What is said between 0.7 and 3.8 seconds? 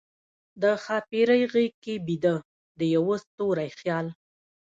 ښاپیرۍ غیږ کې بیده، د یوه ستوری